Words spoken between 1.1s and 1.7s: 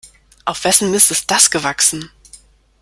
ist das